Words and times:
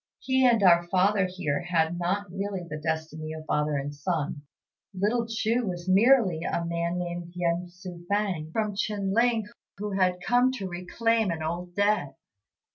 He 0.17 0.47
and 0.47 0.63
our 0.63 0.87
father 0.87 1.27
here 1.27 1.61
had 1.61 1.99
not 1.99 2.25
really 2.31 2.65
the 2.67 2.79
destiny 2.81 3.33
of 3.33 3.45
father 3.45 3.75
and 3.75 3.93
son. 3.93 4.41
Little 4.95 5.27
Chu 5.27 5.63
was 5.67 5.87
merely 5.87 6.41
a 6.41 6.65
man 6.65 6.97
named 6.97 7.33
Yen 7.35 7.67
Tzŭ 7.67 8.07
fang, 8.07 8.49
from 8.51 8.73
Chin 8.73 9.13
ling, 9.13 9.45
who 9.77 9.91
had 9.91 10.19
come 10.19 10.51
to 10.53 10.67
reclaim 10.67 11.29
an 11.29 11.43
old 11.43 11.75
debt." 11.75 12.15